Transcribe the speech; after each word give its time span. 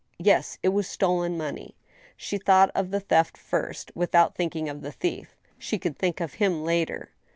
Yes— 0.17 0.57
it 0.63 0.69
was 0.69 0.87
stolen 0.87 1.37
money. 1.37 1.75
She 2.17 2.39
thought 2.39 2.71
of 2.73 2.89
the 2.89 2.99
theft 3.01 3.37
first, 3.37 3.91
with 3.95 4.15
out 4.15 4.33
thinking 4.33 4.67
of 4.67 4.81
the 4.81 4.91
thief. 4.91 5.35
She 5.59 5.77
could 5.77 5.95
think 5.95 6.19
of 6.19 6.33
him 6.41 6.63
later. 6.63 7.11